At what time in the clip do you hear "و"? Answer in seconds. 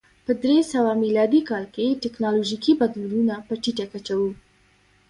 4.19-4.21